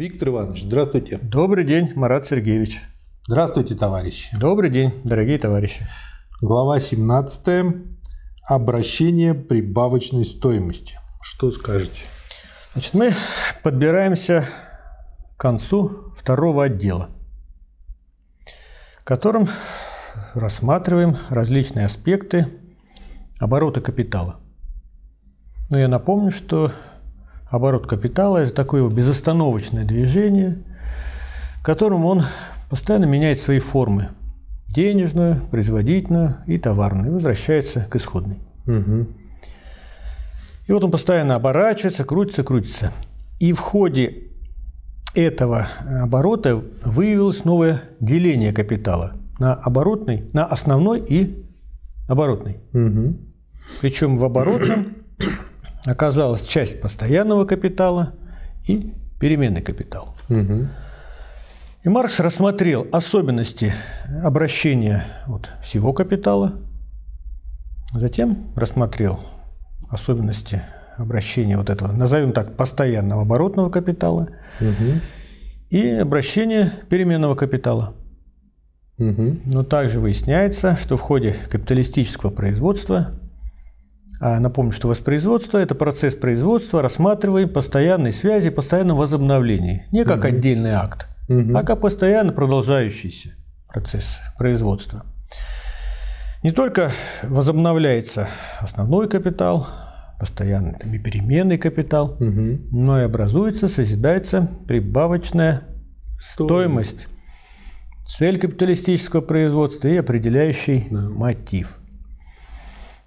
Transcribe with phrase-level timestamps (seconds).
[0.00, 1.18] Виктор Иванович, здравствуйте.
[1.22, 2.80] Добрый день, Марат Сергеевич.
[3.26, 4.34] Здравствуйте, товарищи.
[4.34, 5.86] Добрый день, дорогие товарищи.
[6.40, 7.76] Глава 17.
[8.48, 10.98] Обращение прибавочной стоимости.
[11.20, 12.00] Что скажете?
[12.72, 13.14] Значит, мы
[13.62, 14.48] подбираемся
[15.36, 17.10] к концу второго отдела,
[19.02, 19.50] в котором
[20.32, 22.46] рассматриваем различные аспекты
[23.38, 24.40] оборота капитала.
[25.68, 26.72] Но я напомню, что
[27.50, 30.62] оборот капитала– это такое безостановочное движение,
[31.60, 32.24] в котором он
[32.70, 34.10] постоянно меняет свои формы–
[34.72, 38.38] денежную, производительную и товарную, и возвращается к исходной.
[38.66, 39.06] Угу.
[40.66, 42.92] И вот он постоянно оборачивается, крутится, крутится.
[43.40, 44.28] И в ходе
[45.14, 45.68] этого
[46.02, 51.44] оборота выявилось новое деление капитала на оборотный, на основной и
[52.08, 52.58] оборотный.
[52.72, 53.16] Угу.
[53.80, 54.94] Причем в оборотном
[55.84, 58.14] оказалась часть постоянного капитала
[58.66, 60.14] и переменный капитал.
[60.28, 60.68] Угу.
[61.82, 63.72] И Маркс рассмотрел особенности
[64.22, 66.54] обращения вот, всего капитала,
[67.92, 69.20] затем рассмотрел
[69.88, 70.62] особенности
[70.96, 74.28] обращения вот этого, назовем так, постоянного оборотного капитала
[74.60, 75.00] Угу.
[75.70, 77.94] и обращения переменного капитала.
[78.98, 79.38] Угу.
[79.46, 83.18] Но также выясняется, что в ходе капиталистического производства,
[84.20, 91.08] напомню, что воспроизводство– это процесс производства, рассматриваем постоянные связи, постоянном возобновлении, не как отдельный акт,
[91.28, 91.56] Мгм.
[91.56, 93.30] а как постоянно продолжающийся
[93.68, 95.04] процесс производства.
[96.42, 96.90] Не только
[97.22, 98.28] возобновляется
[98.60, 99.66] основной капитал,
[100.18, 102.58] постоянный там, и переменный капитал, Угу.
[102.72, 105.62] но и образуется, созидается прибавочная
[106.18, 107.08] стоимость.
[108.06, 111.08] Цель капиталистического производства и определяющий Да.
[111.08, 111.78] мотив.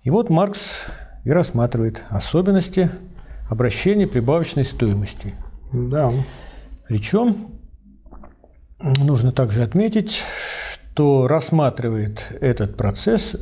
[0.03, 0.85] И вот Маркс
[1.23, 2.89] и рассматривает особенности
[3.49, 5.33] обращения прибавочной стоимости.
[5.71, 6.11] Да.
[6.87, 7.59] Причем
[8.79, 10.21] нужно также отметить,
[10.93, 13.37] что рассматривает этот процесс э,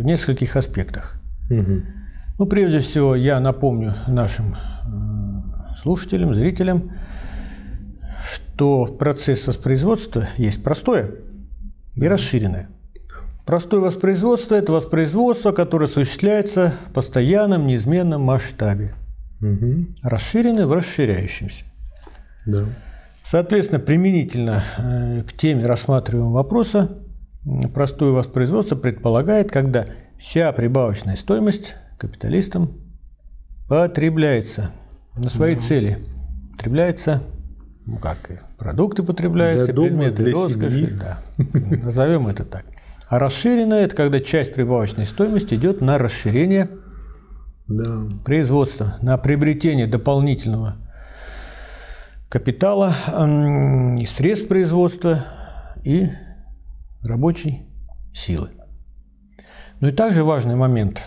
[0.00, 1.20] в нескольких аспектах.
[1.50, 1.82] Угу.
[2.38, 6.92] Ну, прежде всего, я напомню нашим э, слушателям, зрителям,
[8.24, 11.10] что процесс воспроизводства есть простое
[11.94, 12.68] и расширенное.
[13.46, 18.94] Простое воспроизводство– это воспроизводство, которое осуществляется в постоянном, неизменном масштабе.
[19.40, 19.86] Угу.
[20.02, 21.64] Расширенное в расширяющемся.
[22.44, 22.64] Да.
[23.24, 26.98] Соответственно, применительно э, к теме рассматриваемого вопроса,
[27.72, 29.86] простое воспроизводство предполагает, когда
[30.18, 32.72] вся прибавочная стоимость капиталистам
[33.68, 34.72] потребляется
[35.14, 35.98] на свои цели.
[36.56, 37.22] Потребляется,
[37.84, 41.18] ну как, и продукты потребляются, Для дома, предметы для роскоши, да.
[41.84, 42.64] назовем это так.
[43.08, 46.68] А расширенное– это когда часть прибавочной стоимости идет на расширение
[47.68, 48.02] Да.
[48.24, 50.76] производства, на приобретение дополнительного
[52.28, 52.94] капитала
[54.06, 55.24] средств производства
[55.84, 56.10] и
[57.04, 57.66] рабочей
[58.12, 58.50] силы.
[59.80, 61.02] Ну и также важный момент.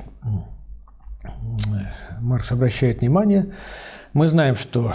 [2.21, 3.53] Маркс обращает внимание.
[4.13, 4.93] Мы знаем, что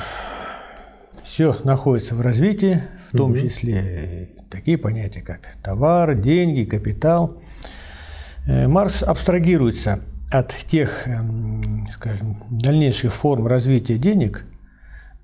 [1.22, 7.42] все находится в развитии, в том числе такие понятия, как товар, деньги, капитал.
[8.46, 10.00] Э, Маркс абстрагируется
[10.30, 14.46] от тех, эм, скажем, дальнейших форм развития денег,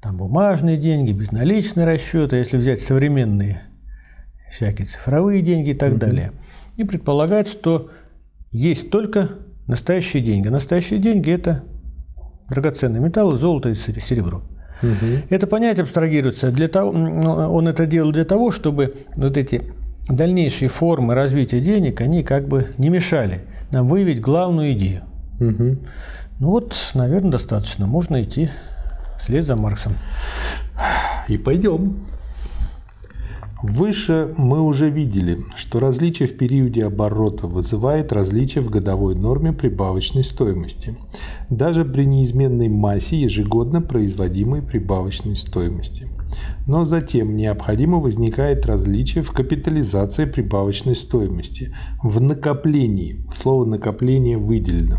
[0.00, 3.62] там бумажные деньги, безналичные расчеты, если взять современные
[4.50, 6.32] всякие цифровые деньги и так далее,
[6.76, 7.90] и предполагает, что
[8.50, 9.30] есть только
[9.68, 10.48] настоящие деньги.
[10.48, 11.62] Настоящие деньги– это
[12.48, 14.42] драгоценные металлы, золото и серебро.
[14.82, 15.22] Угу.
[15.30, 19.62] Это понятие абстрагируется для того, м, он это делал для того, чтобы вот эти
[20.08, 23.40] дальнейшие формы развития денег, они как бы не мешали
[23.70, 25.02] нам выявить главную идею.
[25.38, 25.78] Угу.
[26.40, 27.86] Ну вот, наверное, достаточно.
[27.86, 28.50] Можно идти
[29.18, 29.92] вслед за Марксом.
[31.28, 31.96] И пойдем.
[33.62, 40.24] Выше мы уже видели, что различие в периоде оборота вызывает различие в годовой норме прибавочной
[40.24, 40.96] стоимости,
[41.50, 46.08] даже при неизменной массе ежегодно производимой прибавочной стоимости.
[46.66, 54.96] Но затем необходимо возникает различие в капитализации прибавочной стоимости, в накоплении, слово накопление выделено.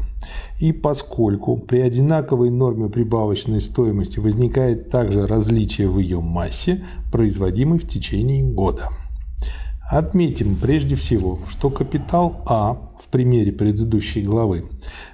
[0.61, 7.87] И поскольку при одинаковой норме прибавочной стоимости возникает также различие в ее массе, производимой в
[7.87, 8.89] течение года.
[9.89, 14.69] Отметим прежде всего, что капитал А в примере предыдущей главы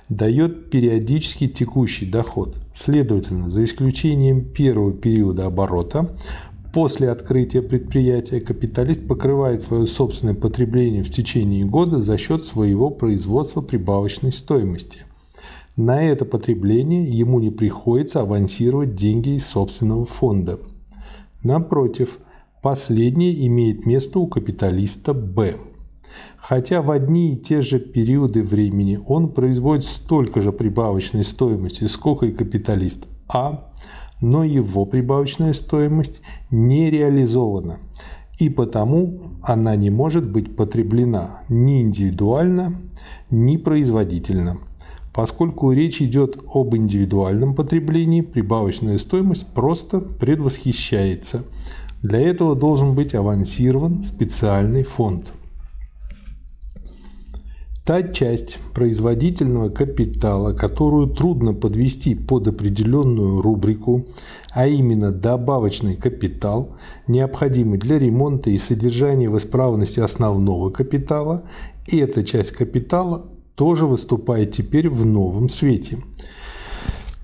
[0.10, 2.58] дает периодически текущий доход.
[2.74, 6.14] Следовательно, за исключением первого периода оборота,
[6.74, 13.62] после открытия предприятия капиталист покрывает свое собственное потребление в течение года за счет своего производства
[13.62, 15.07] прибавочной стоимости.
[15.78, 20.58] На это потребление ему не приходится авансировать деньги из собственного фонда.
[21.44, 22.18] Напротив,
[22.64, 25.56] последнее имеет место у капиталиста Б.
[26.38, 32.26] Хотя в одни и те же периоды времени он производит столько же прибавочной стоимости, сколько
[32.26, 33.72] и капиталист А,
[34.20, 37.78] но его прибавочная стоимость не реализована,
[38.40, 42.82] и потому она не может быть потреблена ни индивидуально,
[43.30, 44.58] ни производительно.
[45.18, 51.44] Поскольку речь идет об индивидуальном потреблении, прибавочная стоимость просто предвосхищается.
[52.04, 55.34] Для этого должен быть авансирован специальный фонд.
[57.84, 64.06] Та часть производительного капитала, которую трудно подвести под определенную рубрику,
[64.52, 66.76] а именно добавочный капитал,
[67.08, 71.42] необходимый для ремонта и содержания в исправности основного капитала,
[71.88, 76.00] эта часть капитала тоже выступает теперь в новом свете.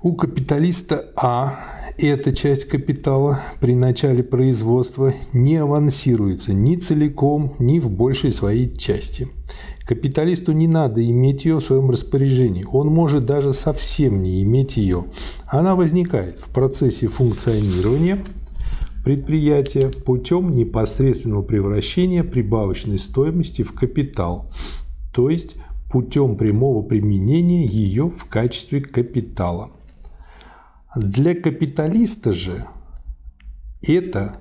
[0.02, 1.60] У капиталиста А
[1.98, 9.30] эта часть капитала при начале производства не авансируется ни целиком, ни в большей своей части–
[9.86, 12.66] Капиталисту не надо иметь ее в своем распоряжении.
[12.72, 15.06] Он может даже совсем не иметь ее.
[15.46, 18.26] Она возникает в процессе функционирования
[19.04, 24.50] предприятия путем непосредственного превращения прибавочной стоимости в капитал,
[25.14, 25.56] то есть
[25.94, 29.70] путем прямого применения ее в качестве капитала.
[30.96, 32.66] Для капиталиста же
[33.84, 34.38] это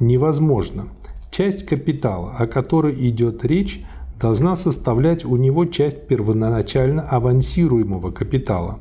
[0.00, 0.88] невозможно.
[1.30, 3.84] Часть капитала, о которой идет речь,
[4.18, 8.78] должна составлять у него часть первоначально авансируемого капитала.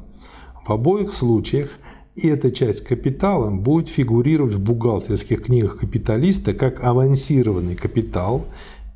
[0.65, 1.71] В обоих случаях
[2.15, 8.45] эта часть капитала будет фигурировать в бухгалтерских книгах капиталиста как авансированный капитал,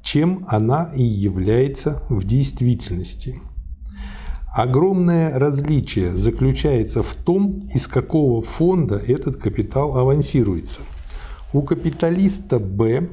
[0.07, 3.41] чем она и является в действительности.
[4.55, 10.79] Огромное различие заключается в том, из какого фонда этот капитал авансируется.
[11.51, 13.09] У капиталиста Б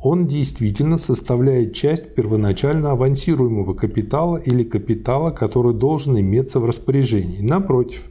[0.00, 7.40] он действительно составляет часть первоначально авансируемого капитала или капитала, который должен иметься в распоряжении.
[7.40, 8.04] Напротив,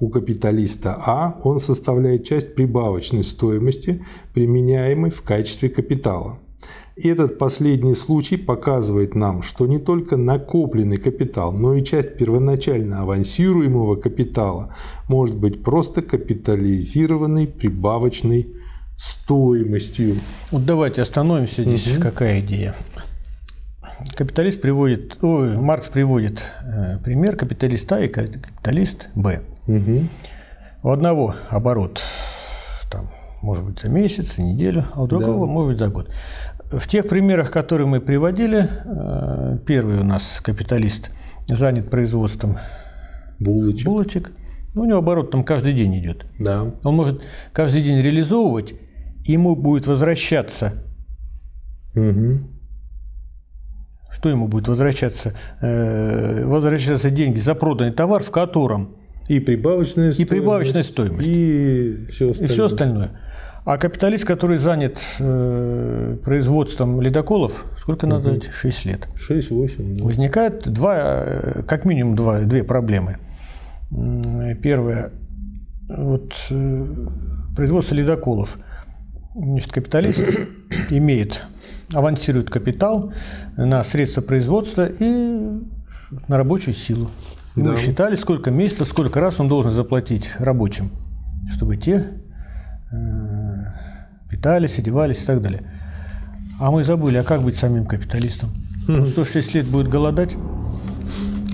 [0.00, 4.02] у капиталиста А он составляет часть прибавочной стоимости,
[4.32, 6.38] применяемой в качестве капитала.
[6.96, 13.96] Этот последний случай показывает нам, что не только накопленный капитал, но и часть первоначально авансируемого
[13.96, 14.74] капитала
[15.08, 18.54] может быть просто капитализированной прибавочной
[18.96, 20.20] стоимостью.
[20.52, 21.96] Вот давайте остановимся здесь.
[21.96, 22.02] Угу.
[22.02, 22.76] Какая идея?
[24.14, 29.42] Капиталист приводит, ой, Маркс приводит э, пример капиталиста и капиталист Б.
[29.66, 30.08] Угу.
[30.84, 32.02] У одного оборот
[32.90, 33.10] там,
[33.42, 35.52] может быть за месяц, неделю, а у другого да.
[35.52, 36.08] может быть за год.
[36.78, 41.10] В тех примерах, которые мы приводили, э, первый у нас капиталист
[41.46, 42.58] занят производством
[43.38, 43.86] булочек.
[43.86, 44.32] булочек.
[44.74, 46.26] У него оборот там каждый день идет.
[46.38, 46.74] Да.
[46.82, 47.22] Он может
[47.52, 48.74] каждый день реализовывать
[49.24, 50.84] ему будет возвращаться.
[51.94, 52.40] Угу.
[54.10, 55.34] Что ему будет возвращаться?
[55.60, 58.96] Э, возвращаться деньги за проданный товар, в котором
[59.28, 62.48] и прибавочная стоимость, и прибавочная стоимость, и все остальное.
[62.48, 63.20] И все остальное.
[63.64, 68.40] А капиталист, который занят э, производством ледоколов, сколько надо угу.
[68.40, 68.52] дать?
[68.52, 69.08] 6 лет.
[69.28, 69.96] 6-8.
[69.96, 70.04] Да.
[70.04, 73.16] Возникает два, э, как минимум два, две проблемы.
[74.62, 75.12] Первое,
[75.88, 76.86] вот э,
[77.54, 78.58] производство ледоколов–
[79.34, 80.20] Значит, капиталист
[80.90, 81.44] имеет,
[81.92, 83.12] авансирует капитал
[83.56, 85.04] на средства производства и
[86.28, 87.10] на рабочую силу.
[87.56, 87.72] Да.
[87.72, 90.90] Мы считали, сколько месяцев, сколько раз он должен заплатить рабочим,
[91.50, 92.12] чтобы те
[94.44, 95.62] питались, одевались и так далее.
[96.60, 98.50] А мы забыли, а как быть самим капиталистом?
[98.88, 100.36] Он что, 6 лет будет голодать?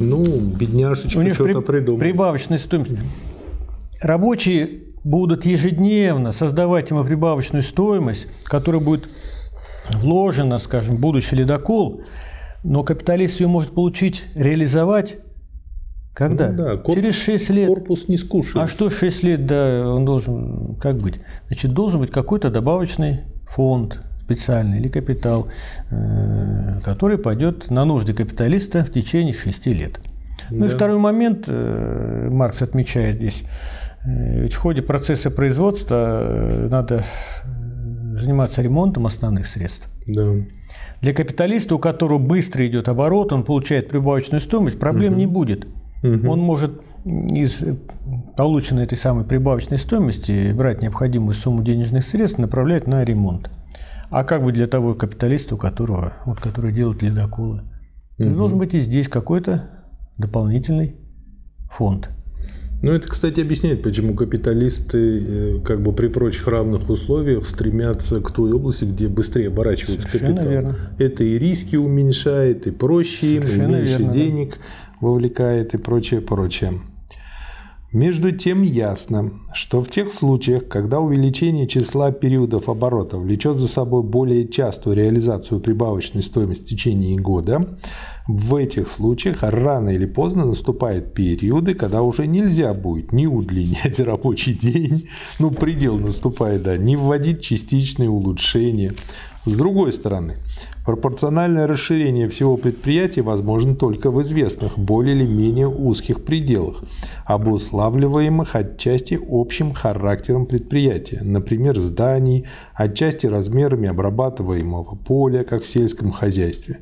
[0.00, 2.00] Ну, бедняжечка что-то при, придумал.
[2.00, 2.92] Прибавочная стоимость.
[4.02, 9.08] Рабочие будут ежедневно создавать ему прибавочную стоимость, которая будет
[9.90, 12.02] вложена, скажем, будущий ледокол,
[12.64, 15.18] но капиталист ее может получить, реализовать
[16.14, 16.50] когда?
[16.50, 17.68] Ну, да, корпус, Через 6 лет.
[17.68, 18.64] Корпус не скушает.
[18.64, 21.20] А что 6 лет, да, он должен, как быть?
[21.46, 25.48] Значит, должен быть какой-то добавочный фонд специальный или капитал,
[25.90, 30.00] э, который пойдет на нужды капиталиста в течение 6 лет.
[30.50, 30.56] Да.
[30.56, 33.42] Ну и второй момент, э, Маркс отмечает здесь,
[34.04, 37.04] Э, ведь в ходе процесса производства надо
[38.18, 39.88] заниматься ремонтом основных средств.
[40.06, 40.34] Да.
[41.00, 45.20] Для капиталиста, у которого быстро идет оборот, он получает прибавочную стоимость, проблем угу.
[45.20, 45.66] не будет.
[46.02, 46.30] Угу.
[46.30, 47.64] Он может из
[48.36, 53.50] полученной этой самой прибавочной стоимости брать необходимую сумму денежных средств направлять на ремонт.
[54.10, 57.62] А как бы для того капиталиста, у которого, вот, который делает ледоколы?
[58.18, 58.30] Угу.
[58.30, 59.70] Должен быть и здесь какой-то
[60.18, 60.96] дополнительный
[61.70, 62.10] фонд.
[62.82, 68.30] Ну, это, кстати, объясняет, почему капиталисты э, как бы при прочих равных условиях стремятся к
[68.30, 70.52] той области, где быстрее оборачивается Совершенно капитал.
[70.52, 70.76] верно.
[70.98, 74.56] Это и риски уменьшает, и проще им, и Совершенно меньше верно, да.
[75.00, 76.80] Вовлекает, и прочее, прочее.
[77.92, 84.04] Между тем ясно, что в тех случаях, когда увеличение числа периодов оборота влечет за собой
[84.04, 87.76] более частую реализацию прибавочной стоимости в течение года,
[88.28, 94.54] в этих случаях рано или поздно наступают периоды, когда уже нельзя будет ни удлинять рабочий
[94.54, 95.08] день,
[95.40, 98.94] ну предел наступает, да, ни вводить частичные улучшения.
[99.46, 100.36] С другой стороны,
[100.90, 106.82] пропорциональное расширение всего предприятия возможно только в известных, более или менее узких пределах,
[107.26, 116.78] обуславливаемых отчасти общим характером предприятия, например, зданий, отчасти размерами обрабатываемого поля, как в сельском хозяйстве.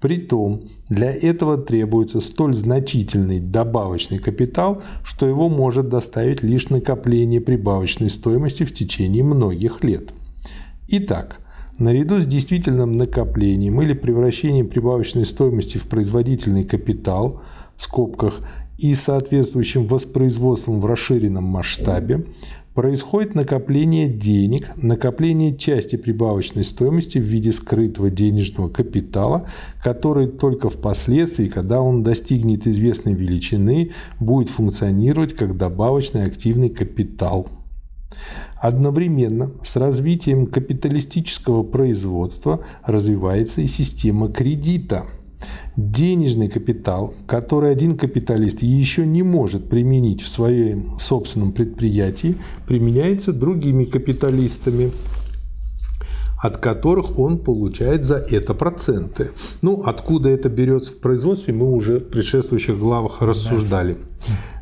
[0.00, 8.10] Притом, для этого требуется столь значительный добавочный капитал, что его может доставить лишь накопление прибавочной
[8.10, 10.12] стоимости в течение многих лет.
[10.88, 11.38] Итак,
[11.78, 17.42] наряду с действительным накоплением или превращением прибавочной стоимости в производительный капитал,
[17.76, 18.40] в скобках,
[18.78, 22.26] и соответствующим воспроизводством в расширенном масштабе,
[22.74, 29.46] происходит накопление денег, накопление части прибавочной стоимости в виде скрытого денежного капитала,
[29.82, 37.48] который только впоследствии, когда он достигнет известной величины, будет функционировать как добавочный активный капитал.
[38.62, 45.06] Одновременно с развитием капиталистического производства развивается и система кредита.
[45.76, 52.36] Денежный капитал, который один капиталист еще не может применить в своем собственном предприятии,
[52.68, 54.92] применяется другими капиталистами
[56.42, 59.30] от которых он получает за это проценты.
[59.62, 63.96] Ну, откуда это берется в производстве, мы уже в предшествующих главах рассуждали.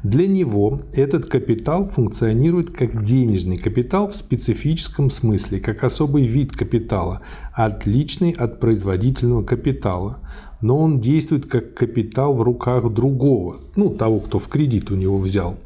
[0.03, 7.23] Для него этот капитал функционирует как денежный капитал в специфическом смысле, как особый вид капитала,
[7.55, 10.19] отличный от производительного капитала.
[10.61, 15.19] Но он действует как капитал в руках другого, ну, того, кто в кредит у него
[15.19, 15.57] взял.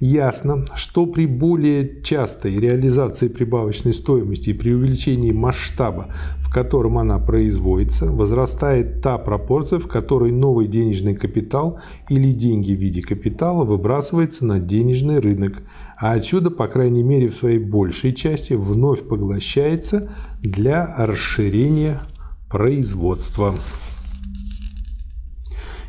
[0.00, 7.18] Ясно, что при более частой реализации прибавочной стоимости и при увеличении масштаба, в котором она
[7.18, 14.46] производится, возрастает та пропорция, в которой новый денежный капитал или деньги в виде капитала выбрасывается
[14.46, 15.62] на денежный рынок,
[15.98, 22.00] а отсюда, по крайней мере в своей большей части, вновь поглощается для расширения
[22.48, 23.54] производства.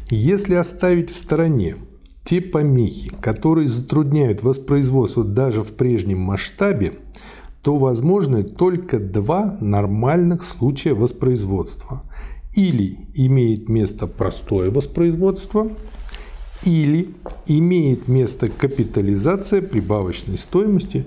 [0.09, 1.75] Если оставить в стороне
[2.23, 6.93] те помехи, которые затрудняют воспроизводство даже в прежнем масштабе,
[7.61, 12.03] то возможны только два нормальных случая воспроизводства.
[12.55, 15.71] Или имеет место простое воспроизводство,
[16.63, 17.13] или
[17.45, 21.05] имеет место капитализация прибавочной стоимости,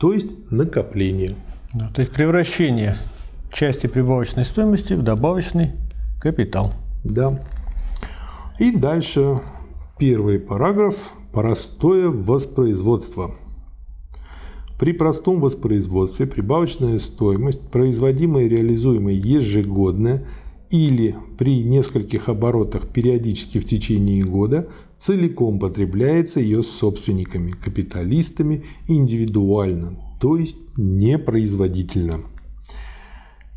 [0.00, 1.34] то есть накопление.
[1.74, 2.98] Да, то есть превращение
[3.52, 5.72] части прибавочной стоимости в добавочный
[6.20, 6.72] капитал.
[7.04, 7.40] Да.
[8.58, 9.38] И дальше
[9.98, 13.34] первый параграф «Простое воспроизводство».
[14.78, 20.26] При простом воспроизводстве прибавочная стоимость, производимая и реализуемая ежегодно
[20.70, 30.38] или при нескольких оборотах периодически в течение года, целиком потребляется ее собственниками, капиталистами индивидуально, то
[30.38, 32.22] есть непроизводительно.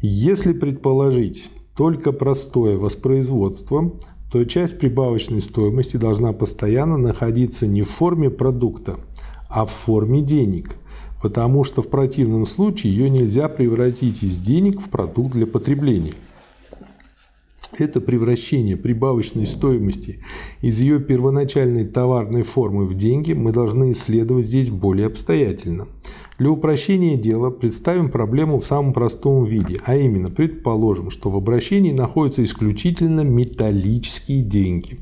[0.01, 3.93] Если предположить только простое воспроизводство,
[4.31, 8.97] то часть прибавочной стоимости должна постоянно находиться не в форме продукта,
[9.49, 10.75] а в форме денег,
[11.21, 16.13] потому что в противном случае ее нельзя превратить из денег в продукт для потребления.
[17.77, 20.21] Это превращение прибавочной стоимости
[20.61, 25.87] из ее первоначальной товарной формы в деньги мы должны исследовать здесь более обстоятельно.
[26.39, 31.91] Для упрощения дела представим проблему в самом простом виде, а именно предположим, что в обращении
[31.91, 34.99] находятся исключительно металлические деньги,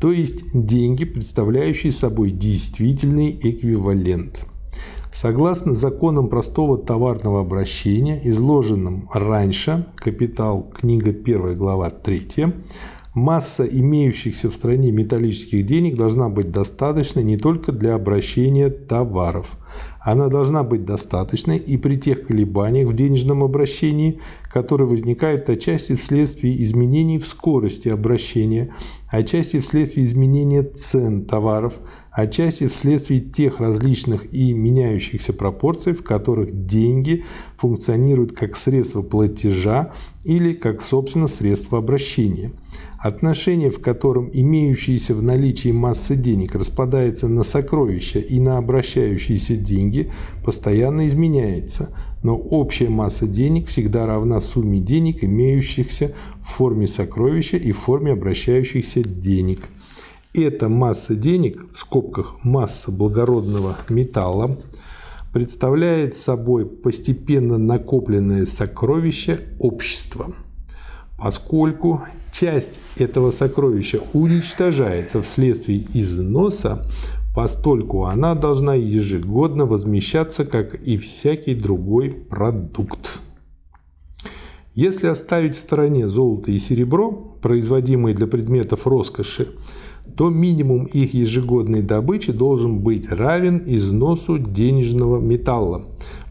[0.00, 4.46] то есть деньги, представляющие собой действительный эквивалент.
[5.12, 12.46] Согласно законам простого товарного обращения, изложенным раньше, капитал, книга 1, глава 3,
[13.14, 19.56] масса имеющихся в стране металлических денег должна быть достаточной не только для обращения товаров.
[20.04, 24.20] Она должна быть достаточной и при тех колебаниях в денежном обращении,
[24.52, 28.74] которые возникают отчасти вследствие изменений в скорости обращения,
[29.08, 31.80] отчасти вследствие изменения цен товаров,
[32.10, 37.24] отчасти вследствие тех различных и меняющихся пропорций, в которых деньги
[37.56, 39.92] функционируют как средство платежа
[40.22, 42.52] или как, собственно, средство обращения.
[43.04, 50.10] Отношение, в котором имеющаяся в наличии масса денег распадается на сокровища и на обращающиеся деньги,
[50.42, 57.72] постоянно изменяется, но общая масса денег всегда равна сумме денег, имеющихся в форме сокровища и
[57.72, 59.60] в форме обращающихся денег.
[60.32, 64.56] Эта масса денег, в скобках масса благородного металла,
[65.30, 70.34] представляет собой постепенно накопленное сокровище общества.
[71.18, 72.02] Поскольку
[72.32, 76.86] часть этого сокровища уничтожается вследствие износа,
[77.34, 83.20] постольку она должна ежегодно возмещаться, как и всякий другой продукт.
[84.72, 89.54] Если оставить в стороне золото и серебро, производимые для предметов роскоши,
[90.16, 95.84] то минимум их ежегодной добычи должен быть равен износу денежного металла,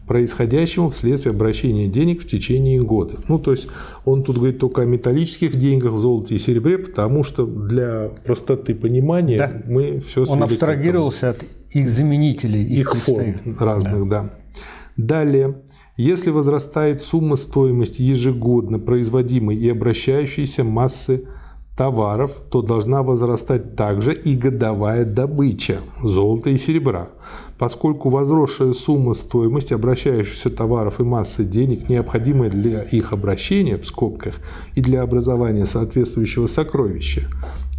[0.06, 3.14] происходящему вследствие обращения денег в течение года.
[3.28, 3.68] Ну, то есть
[4.04, 9.38] он тут говорит только о металлических деньгах, золоте и серебре, потому что для простоты понимания
[9.38, 9.62] да.
[9.66, 14.22] мы все Он абстрагировался от их заменителей, их, их форм разных, да.
[14.22, 14.30] да.
[14.96, 15.62] Далее.
[15.96, 21.24] Если возрастает сумма стоимости ежегодно производимой и обращающейся массы
[21.76, 27.10] товаров, то должна возрастать также и годовая добыча золота и серебра,
[27.58, 34.36] поскольку возросшая сумма стоимости обращающихся товаров и массы денег, необходимая для их обращения в скобках
[34.74, 37.28] и для образования соответствующего сокровища,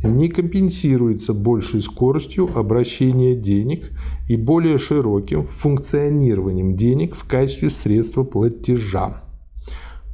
[0.03, 3.91] не компенсируется большей скоростью обращения денег
[4.27, 9.21] и более широким функционированием денег в качестве средства платежа.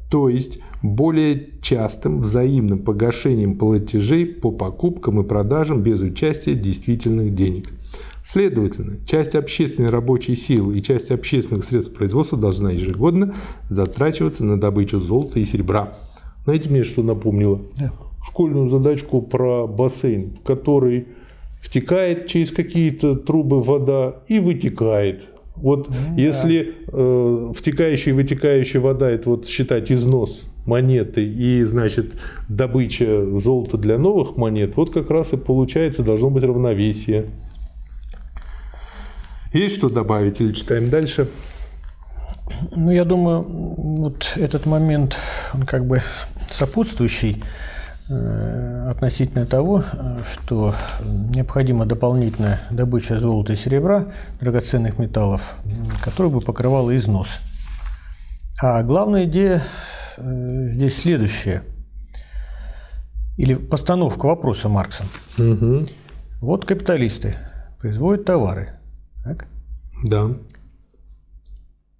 [0.10, 1.36] То есть более
[1.72, 7.70] частым взаимным погашением платежей по покупкам и продажам без участия действительных денег.
[8.25, 13.34] Следовательно, часть общественной рабочей силы и часть общественных средств производства должна ежегодно
[13.70, 15.94] затрачиваться на добычу золота и серебра.
[16.44, 17.62] Знаете мне, что напомнило?
[17.78, 17.94] Да.
[18.22, 21.08] Школьную задачку про бассейн, в который
[21.62, 25.30] втекает через какие-то трубы вода и вытекает.
[25.56, 32.13] Вот ну, если э, втекающая и вытекающая вода, это вот считать износ монеты и, значит,
[32.48, 37.26] добыча золота для новых монет, вот как раз и получается, должно быть равновесие.
[39.54, 41.30] Есть что добавить или читаем дальше?
[42.74, 45.17] Ну, я думаю, вот этот момент,
[45.54, 46.04] он как бы
[46.54, 47.43] сопутствующий
[48.08, 49.84] э, относительно того,
[50.32, 50.74] что
[51.36, 54.06] необходима дополнительная добыча золота и серебра,
[54.39, 55.56] драгоценных металлов,
[56.02, 57.28] которая бы покрывала износ.
[58.62, 59.63] А главная идея
[60.21, 61.63] здесь следующее.
[63.38, 65.07] Или постановка вопроса Марксом.
[65.38, 65.88] Угу.
[66.41, 67.36] Вот капиталисты
[67.79, 68.69] производят товары.
[69.23, 69.47] Так?
[70.05, 70.29] Да.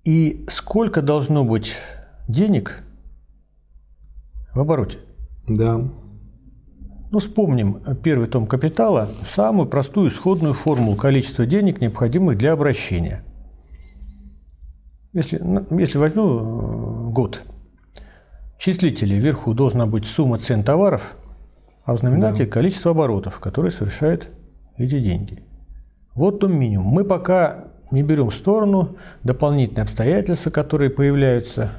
[0.04, 1.76] И сколько должно быть
[2.28, 2.84] денег
[4.54, 4.98] в обороте?
[5.48, 5.82] Да.
[7.12, 13.24] Ну, вспомним первый том «Капитала», самую простую исходную формулу количества денег, необходимых для обращения.
[15.14, 15.42] Если,
[15.78, 17.42] если возьму э, год,
[18.62, 21.16] числителе вверху должна быть сумма цен товаров,
[21.84, 22.52] а в знаменателе да.
[22.52, 24.30] количество оборотов, которые совершают
[24.78, 25.44] эти деньги.
[26.14, 26.88] Вот то минимум.
[26.88, 31.72] Мы пока не берем в сторону дополнительные обстоятельства, которые появляются.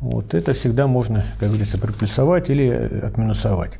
[0.00, 3.78] Вот это всегда можно, как говорится, приплюсовать или отминусовать.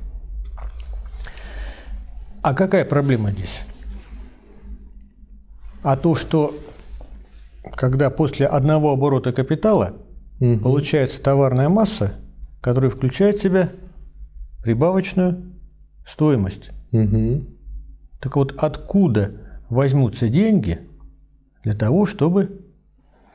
[2.40, 3.60] А какая проблема здесь?
[5.82, 6.54] А то, что
[7.74, 9.94] когда после одного оборота капитала
[10.38, 10.60] угу.
[10.60, 12.14] получается товарная масса,
[12.64, 13.68] который включает в себя
[14.62, 15.52] прибавочную
[16.08, 16.70] стоимость.
[16.92, 17.44] Угу.
[18.20, 19.32] Так вот, откуда
[19.68, 20.78] возьмутся деньги
[21.62, 22.62] для того, чтобы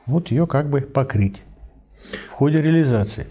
[0.06, 1.42] вот ее как бы покрыть
[2.28, 3.28] в ходе реализации?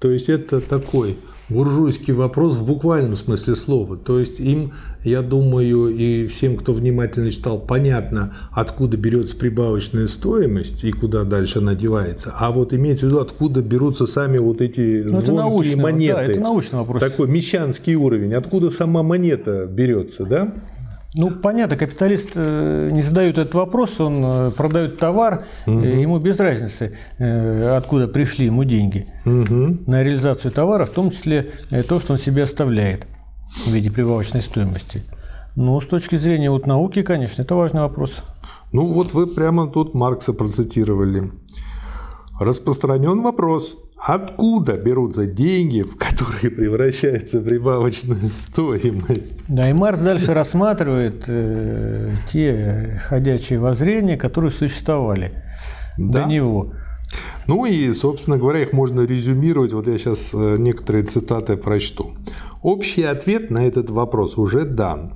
[0.00, 3.96] То есть это такой буржуйский вопрос в буквальном смысле слова.
[3.96, 4.72] То есть им,
[5.04, 11.58] я думаю, и всем, кто внимательно читал, понятно, откуда берется прибавочная стоимость и куда дальше
[11.58, 12.34] она девается.
[12.36, 16.14] А вот имеется в виду, откуда берутся сами вот эти ну, звонкие научный, монеты.
[16.14, 17.00] Да, это научный вопрос.
[17.00, 18.34] Такой мещанский уровень.
[18.34, 20.54] Откуда сама монета берется, да?
[21.14, 25.78] Ну, понятно, капиталист э, не задает этот вопрос, он э, продает товар, угу.
[25.80, 29.78] ему без разницы, откуда пришли ему деньги угу.
[29.86, 31.52] на реализацию товара, в том числе
[31.88, 33.06] то, что он себе оставляет
[33.66, 35.02] в виде прибавочной стоимости.
[35.56, 38.22] Ну, с точки зрения вот науки, конечно, это важный вопрос.
[38.72, 41.32] Ну, вот вы прямо тут Маркса процитировали.
[42.38, 49.36] Распространен вопрос, откуда берутся деньги, в которые превращается прибавочная стоимость?
[49.48, 55.32] Да, и Маркс дальше рассматривает э, те ходячие воззрения, которые существовали
[55.96, 56.22] да.
[56.22, 56.72] до него.
[57.48, 59.72] Ну и, собственно говоря, их можно резюмировать.
[59.72, 62.12] Вот я сейчас э, некоторые цитаты прочту.
[62.62, 65.14] Общий ответ на этот вопрос уже дан.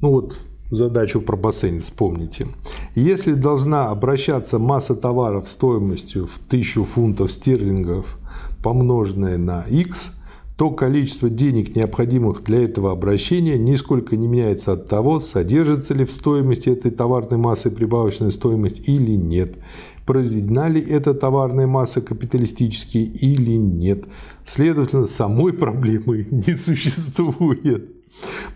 [0.00, 0.36] Ну вот
[0.70, 2.46] задачу про бассейн вспомните.
[2.94, 8.18] Если должна обращаться масса товаров стоимостью в 1000 фунтов стерлингов,
[8.62, 10.12] помноженная на x,
[10.58, 16.10] то количество денег, необходимых для этого обращения, нисколько не меняется от того, содержится ли в
[16.10, 19.56] стоимости этой товарной массы прибавочная стоимость или нет,
[20.04, 24.06] произведена ли эта товарная масса капиталистически или нет.
[24.44, 27.97] Следовательно, самой проблемы не существует.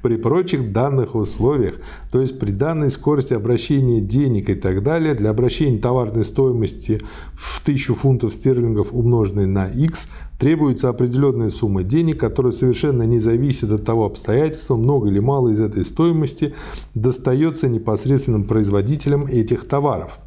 [0.03, 5.31] При прочих данных условиях, то есть при данной скорости обращения денег и так далее, для
[5.31, 7.01] обращения товарной стоимости
[7.35, 13.71] в 1000 фунтов стерлингов умноженной на x требуется определенная сумма денег, которая совершенно не зависит
[13.71, 16.55] от того обстоятельства, много или мало из этой стоимости
[16.95, 20.19] достается непосредственным производителям этих товаров.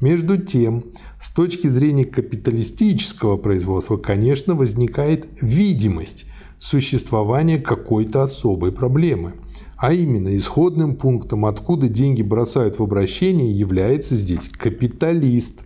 [0.00, 0.84] Между тем,
[1.18, 6.26] с точки зрения капиталистического производства, конечно, возникает видимость–
[6.58, 9.34] существование какой-то особой проблемы.
[9.76, 15.62] А именно, исходным пунктом, откуда деньги бросают в обращение, является здесь капиталист.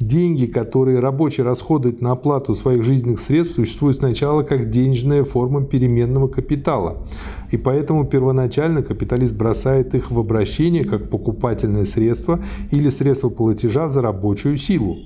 [0.00, 6.26] Деньги, которые рабочий расходует на оплату своих жизненных средств, существуют сначала как денежная форма переменного
[6.26, 7.06] капитала.
[7.52, 12.42] И поэтому первоначально капиталист бросает их в обращение как покупательное средство
[12.72, 14.96] или средство платежа за рабочую силу.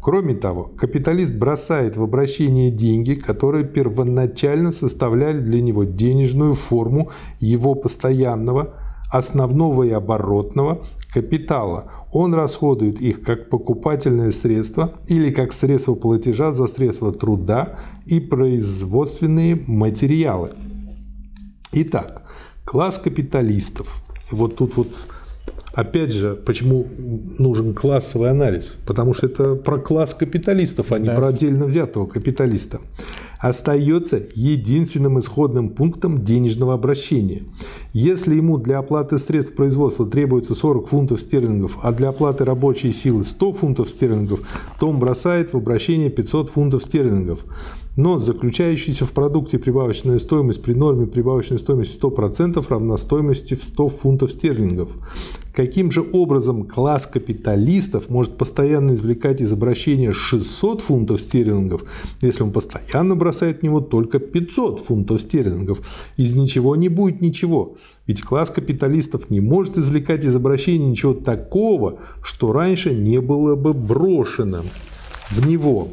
[0.00, 7.74] Кроме того, капиталист бросает в обращение деньги, которые первоначально составляли для него денежную форму его
[7.74, 8.74] постоянного,
[9.10, 10.82] основного и оборотного
[11.12, 11.90] капитала.
[12.12, 19.62] Он расходует их как покупательное средство или как средство платежа за средства труда и производственные
[19.66, 20.50] материалы.
[21.72, 22.22] Итак,
[22.64, 24.02] класс капиталистов.
[24.30, 25.06] Вот тут вот
[25.72, 26.88] Опять же, почему
[27.38, 28.72] нужен классовый анализ?
[28.86, 31.14] Потому что это про класс капиталистов, а не да.
[31.14, 32.80] про отдельно взятого капиталиста.
[33.40, 37.42] Остается единственным исходным пунктом денежного обращения.
[37.92, 43.24] Если ему для оплаты средств производства требуется 40 фунтов стерлингов, а для оплаты рабочей силы
[43.24, 44.40] 100 фунтов стерлингов,
[44.78, 47.46] то он бросает в обращение 500 фунтов стерлингов
[47.96, 53.88] но заключающаяся в продукте прибавочная стоимость при норме прибавочной стоимости 100% равна стоимости в 100
[53.88, 54.90] фунтов стерлингов.
[55.54, 61.82] Каким же образом класс капиталистов может постоянно извлекать из обращения 600 фунтов стерлингов,
[62.22, 65.80] если он постоянно бросает в него только 500 фунтов стерлингов?
[66.16, 67.76] Из ничего не будет ничего.
[68.06, 73.72] Ведь класс капиталистов не может извлекать из обращения ничего такого, что раньше не было бы
[73.74, 74.62] брошено
[75.30, 75.88] в него.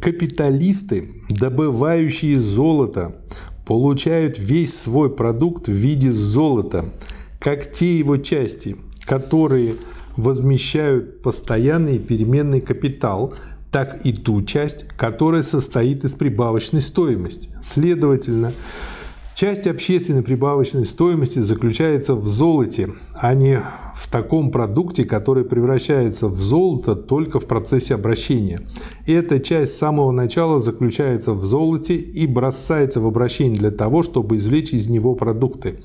[0.00, 3.22] Капиталисты, добывающие золото,
[3.66, 6.92] получают весь свой продукт в виде золота,
[7.38, 9.76] как те его части, которые
[10.16, 13.34] возмещают постоянный переменный капитал,
[13.70, 17.48] так и ту часть, которая состоит из прибавочной стоимости.
[17.62, 18.52] Следовательно,
[19.34, 23.60] Часть общественной прибавочной стоимости заключается в золоте, а не
[23.96, 28.60] в таком продукте, который превращается в золото только в процессе обращения.
[29.06, 34.04] И эта часть с самого начала заключается в золоте и бросается в обращение для того,
[34.04, 35.82] чтобы извлечь из него продукты.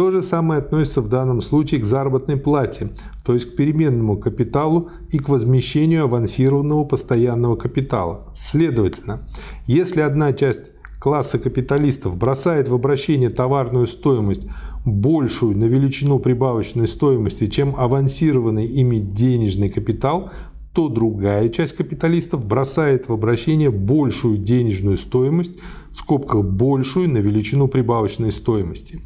[0.00, 2.88] То же самое относится в данном случае к заработной плате,
[3.22, 8.32] то есть к переменному капиталу и к возмещению авансированного постоянного капитала.
[8.34, 9.28] Следовательно,
[9.66, 14.46] если одна часть класса капиталистов бросает в обращение товарную стоимость
[14.86, 20.30] большую на величину прибавочной стоимости, чем авансированный ими денежный капитал,
[20.72, 25.58] то другая часть капиталистов бросает в обращение большую денежную стоимость,
[25.90, 29.02] в скобках большую на величину прибавочной стоимости,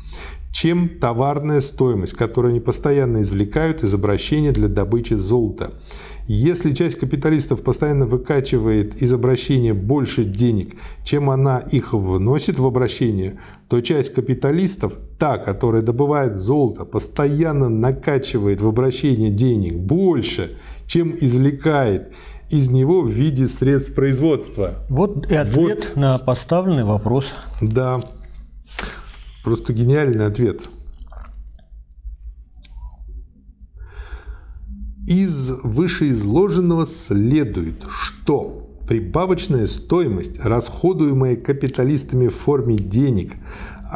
[0.64, 5.72] чем товарная стоимость, которую они постоянно извлекают из обращения для добычи золота.
[6.26, 10.74] Если часть капиталистов постоянно выкачивает из обращения больше денег,
[11.04, 18.62] чем она их вносит в обращение, то часть капиталистов, та, которая добывает золото, постоянно накачивает
[18.62, 22.10] в обращение денег больше, чем извлекает
[22.48, 24.76] из него в виде средств производства.
[24.88, 25.96] Вот и ответ вот.
[25.96, 27.34] на поставленный вопрос.
[27.60, 28.00] Да.
[29.44, 30.62] Просто гениальный ответ.
[35.06, 43.34] Из вышеизложенного следует, что прибавочная стоимость, расходуемая капиталистами в форме денег,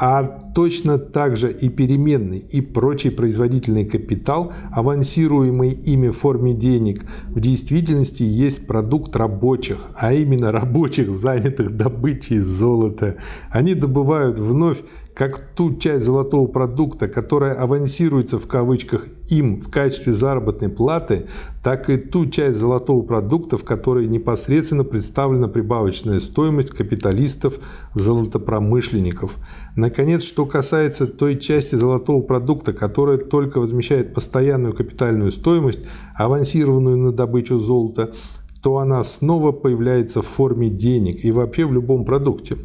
[0.00, 7.04] А точно так же и переменный, и прочий производительный капитал, авансируемый ими в форме денег,
[7.30, 13.16] в действительности есть продукт рабочих, а именно рабочих, занятых добычей золота.
[13.50, 14.82] Они добывают вновь
[15.18, 21.26] как ту часть золотого продукта, которая авансируется в кавычках им в качестве заработной платы,
[21.60, 29.38] так и ту часть золотого продукта, в которой непосредственно представлена прибавочная стоимость капиталистов-золотопромышленников.
[29.74, 35.80] Наконец, что касается той части золотого продукта, которая только возмещает постоянную капитальную стоимость,
[36.14, 38.12] авансированную на добычу золота,
[38.62, 42.56] то она снова появляется в форме денег и вообще в любом продукте,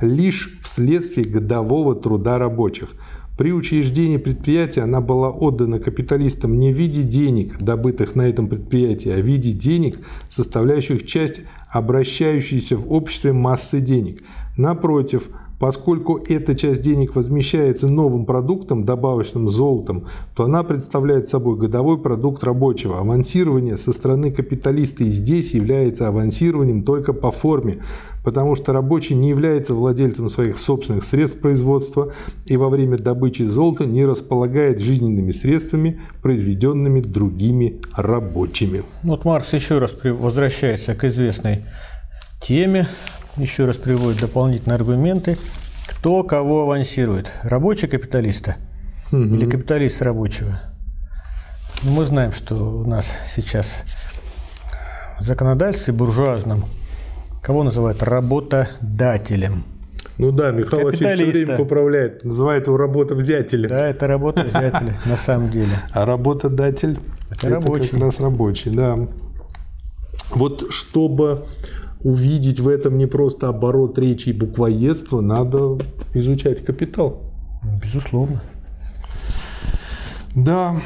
[0.00, 2.90] лишь вследствие годового труда рабочих.
[3.38, 9.10] При учреждении предприятия она была отдана капиталистам не в виде денег, добытых на этом предприятии,
[9.10, 14.24] а в виде денег, составляющих часть обращающейся в обществе массы денег.
[14.56, 22.00] Напротив, Поскольку эта часть денег возмещается новым продуктом, добавочным золотом, то она представляет собой годовой
[22.00, 23.00] продукт рабочего.
[23.00, 27.82] Авансирование со стороны капиталиста и здесь является авансированием только по форме,
[28.24, 32.12] потому что рабочий не является владельцем своих собственных средств производства
[32.46, 38.84] и во время добычи золота не располагает жизненными средствами, произведенными другими рабочими.
[39.02, 41.64] Вот Маркс еще раз возвращается к известной
[42.40, 42.88] теме
[43.36, 45.38] еще раз приводит дополнительные аргументы.
[45.86, 47.30] Кто кого авансирует?
[47.42, 48.56] Рабочий капиталиста
[49.10, 49.22] угу.
[49.22, 50.60] или капиталист рабочего?
[51.82, 53.78] Ну, мы знаем, что у нас сейчас
[55.20, 56.64] в законодательстве буржуазном
[57.42, 59.64] кого называют работодателем.
[60.18, 63.68] Ну да, Михаил Васильевич все время поправляет, называет его работовзятелем.
[63.68, 65.70] Да, это работовзятель на самом деле.
[65.92, 66.98] А работодатель–
[67.30, 68.98] это, это как раз рабочий, да.
[70.30, 71.44] Вот чтобы
[72.02, 75.78] увидеть в этом не просто оборот речи и буквоедство, надо
[76.14, 77.22] изучать капитал.
[77.82, 78.40] Безусловно.
[80.34, 80.76] Да.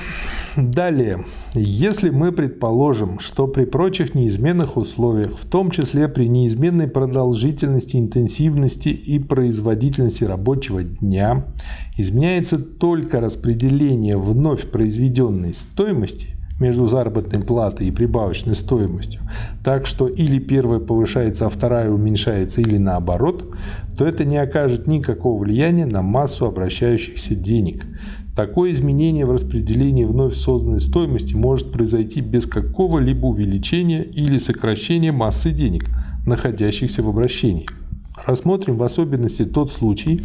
[0.55, 7.97] Далее, если мы предположим, что при прочих неизменных условиях, в том числе при неизменной продолжительности,
[7.97, 11.47] интенсивности и производительности рабочего дня,
[11.97, 19.21] изменяется только распределение вновь произведенной стоимости– между заработной платой и прибавочной стоимостью,
[19.63, 23.53] так что или первая повышается, а вторая уменьшается, или наоборот,
[23.99, 27.85] то это не окажет никакого влияния на массу обращающихся денег.
[28.35, 35.51] Такое изменение в распределении вновь созданной стоимости может произойти без какого-либо увеличения или сокращения массы
[35.51, 35.85] денег,
[36.25, 37.67] находящихся в обращении.
[38.27, 40.23] Рассмотрим в особенности тот случай,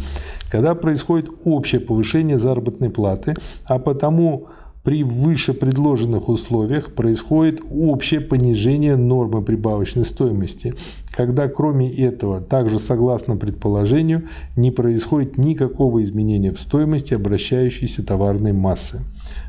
[0.50, 4.48] когда происходит общее повышение заработной платы, а потому
[4.84, 10.74] при выше предложенных условиях происходит общее понижение нормы прибавочной стоимости,
[11.14, 19.00] когда кроме этого, также согласно предположению, не происходит никакого изменения в стоимости обращающейся товарной массы.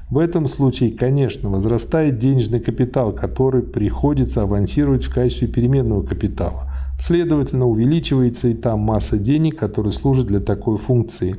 [0.09, 6.68] В этом случае, конечно, возрастает денежный капитал, который приходится авансировать в качестве переменного капитала.
[6.99, 11.35] Следовательно, увеличивается и там масса денег, которые служат для такой функции.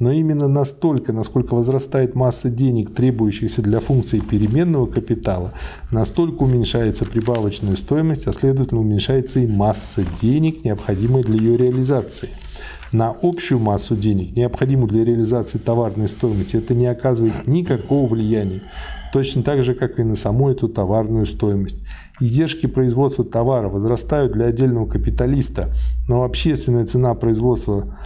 [0.00, 5.52] Но именно настолько, насколько возрастает масса денег, требующихся для функции переменного капитала,
[5.92, 12.28] настолько уменьшается прибавочная стоимость, а следовательно уменьшается и масса денег, необходимая для ее реализации
[12.92, 18.62] на общую массу денег, необходимую для реализации товарной стоимости, это не оказывает никакого влияния.
[19.12, 21.78] Точно так же, как и на саму эту товарную стоимость.
[22.20, 25.74] Издержки производства товара возрастают для отдельного капиталиста,
[26.08, 27.98] но общественная цена производства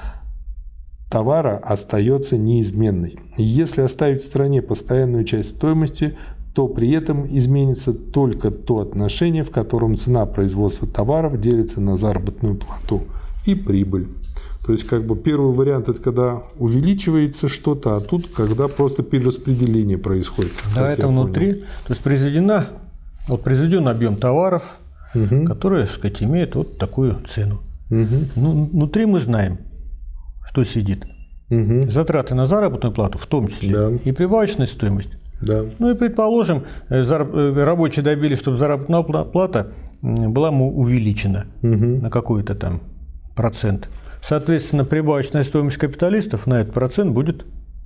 [1.11, 3.18] товара остается неизменной.
[3.37, 6.16] Если оставить в стране постоянную часть стоимости,
[6.55, 12.57] то при этом изменится только то отношение, в котором цена производства товаров делится на заработную
[12.57, 13.03] плату
[13.46, 14.09] и прибыль.
[14.66, 19.99] То есть, как бы первый вариант это когда увеличивается что-то, а тут когда просто перераспределение
[19.99, 20.53] происходит.
[20.75, 21.55] Да, это внутри.
[21.87, 22.68] То есть произведена,
[23.28, 24.62] вот произведен объем товаров,
[25.14, 25.44] угу.
[25.44, 27.61] которые, так сказать, имеют вот такую цену.
[27.90, 28.16] Угу.
[28.37, 29.59] Ну, внутри мы знаем,
[30.48, 31.06] что сидит.
[31.50, 31.90] Угу.
[31.90, 33.90] Затраты на заработную плату в том числе да.
[34.04, 35.11] и прибавочная стоимость.
[35.40, 35.64] Да.
[35.78, 42.00] Ну и предположим, э, э, рабочие добились, чтобы заработная плата была увеличена угу.
[42.02, 42.80] на какой-то там
[43.35, 43.88] процент.
[44.22, 47.44] Соответственно, прибавочная стоимость капиталистов на этот процент будет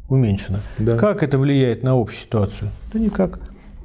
[0.09, 0.59] уменьшена.
[0.79, 0.97] Да.
[0.97, 2.71] Как это влияет на общую ситуацию?
[2.93, 3.39] Да никак.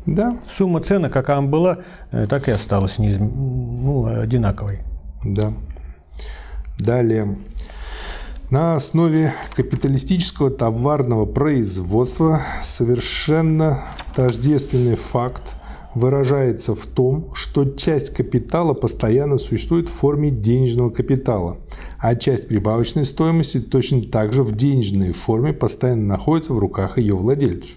[0.05, 0.37] Да.
[0.49, 1.79] Сумма цены, какая она была,
[2.11, 3.25] э, так и осталась неизм...
[3.25, 4.79] ну, одинаковой.
[5.23, 5.53] Да.
[6.79, 7.37] Далее.
[8.49, 13.83] На основе капиталистического товарного производства совершенно
[14.15, 15.55] тождественный факт
[15.95, 21.57] выражается в том, что часть капитала постоянно существует в форме денежного капитала,
[21.97, 27.15] а часть прибавочной стоимости точно так же в денежной форме постоянно находится в руках ее
[27.15, 27.75] владельцев.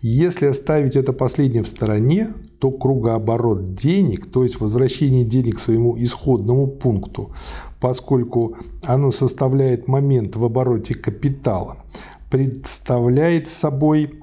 [0.00, 2.28] Если оставить это последнее в стороне,
[2.60, 7.32] то кругооборот денег, то есть возвращение денег к своему исходному пункту,
[7.80, 11.78] поскольку оно составляет момент в обороте капитала,
[12.30, 14.22] представляет собой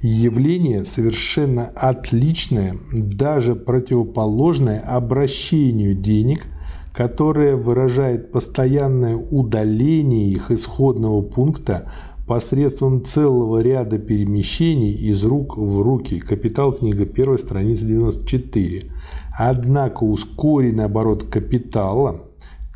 [0.00, 6.46] явление совершенно отличное, даже противоположное обращению денег,
[6.94, 11.92] которое выражает постоянное удаление их исходного пункта
[12.26, 16.18] посредством целого ряда перемещений из рук в руки.
[16.18, 18.92] Капитал, книга 1, страница 94.
[19.38, 22.28] Однако ускоренный оборот капитала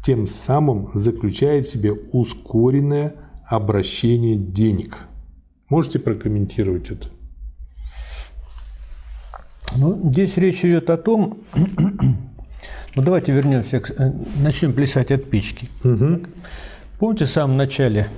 [0.02, 3.14] тем самым заключает в себе ускоренное
[3.46, 4.96] обращение денег.
[5.72, 7.08] Можете прокомментировать это?
[9.74, 15.66] Ну, здесь речь идет о том, ну давайте вернемся, к, э, начнем плясать от печки.
[15.82, 16.26] Угу.
[16.98, 18.11] Помните, в самом начале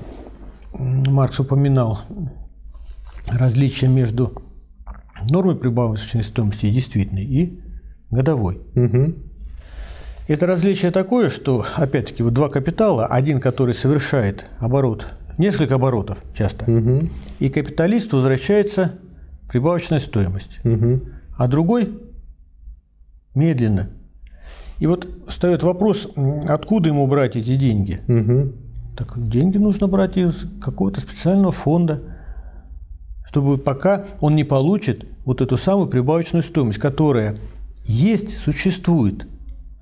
[0.76, 2.00] Маркс упоминал
[3.28, 4.32] различия между
[5.30, 7.60] нормой прибавочной стоимости действительной и
[8.10, 8.58] годовой.
[8.74, 9.14] Угу.
[10.26, 15.06] Это различие такое, что, опять-таки, вот два капитала, один, который совершает оборот,
[15.38, 17.08] несколько оборотов часто, угу.
[17.40, 18.92] и капиталисту возвращается
[19.48, 21.00] прибавочная стоимость, угу.
[21.36, 21.98] а другой
[23.34, 23.90] медленно.
[24.78, 26.08] И вот встает вопрос,
[26.48, 28.00] откуда ему брать эти деньги?
[28.08, 28.52] Угу.
[28.96, 32.00] Так деньги нужно брать из какого-то специального фонда,
[33.26, 37.36] чтобы пока он не получит вот эту самую прибавочную стоимость, которая
[37.84, 39.26] есть, существует,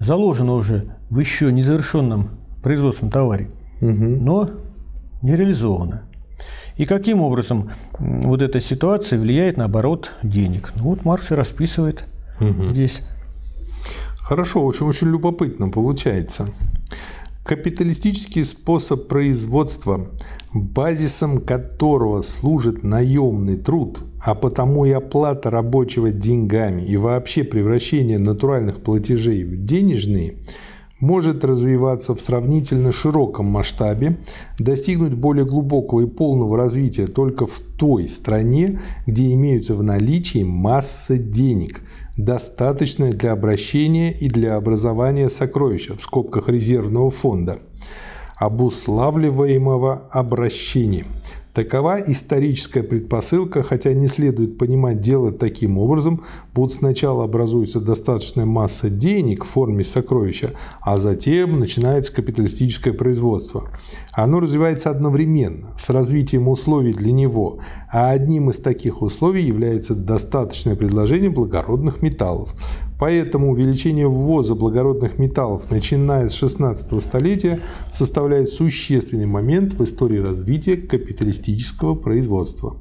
[0.00, 2.30] заложена уже в еще незавершенном
[2.62, 3.48] производственном товаре,
[3.80, 4.18] угу.
[4.22, 4.50] но
[5.22, 6.02] не реализована.
[6.76, 10.72] И каким образом вот эта ситуация влияет на оборот денег?
[10.74, 12.04] Ну вот Маркс и расписывает
[12.40, 12.70] угу.
[12.72, 13.00] здесь.
[14.16, 16.48] Хорошо, очень, очень любопытно получается.
[17.44, 20.06] Капиталистический способ производства,
[20.54, 28.82] базисом которого служит наемный труд, а потому и оплата рабочего деньгами и вообще превращение натуральных
[28.82, 30.36] платежей в денежные–
[31.02, 34.18] может развиваться в сравнительно широком масштабе,
[34.58, 41.18] достигнуть более глубокого и полного развития только в той стране, где имеются в наличии масса
[41.18, 41.82] денег,
[42.16, 47.58] достаточная для обращения и для образования сокровища в скобках резервного фонда,
[48.38, 51.08] обуславливаемого обращением–
[51.54, 56.22] Такова историческая предпосылка, хотя не следует понимать дело таким образом,
[56.54, 63.70] будто сначала образуется достаточная масса денег в форме сокровища, а затем начинается капиталистическое производство.
[64.14, 67.58] Оно развивается одновременно с развитием условий для него,
[67.92, 72.54] а одним из таких условий является достаточное предложение благородных металлов.
[73.02, 77.58] Поэтому увеличение ввоза благородных металлов, начиная с 16 столетия,
[77.92, 82.76] составляет существенный момент в истории развития капиталистического производства.